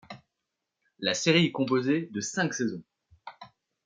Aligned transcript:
La 0.97 1.13
série 1.13 1.45
est 1.45 1.51
composée 1.51 2.07
de 2.11 2.21
cinq 2.21 2.55
saisons. 2.55 2.81